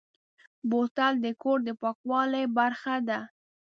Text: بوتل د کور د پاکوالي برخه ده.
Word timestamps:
بوتل 0.69 1.13
د 1.25 1.27
کور 1.41 1.57
د 1.67 1.69
پاکوالي 1.81 2.43
برخه 2.57 2.95
ده. 3.07 3.19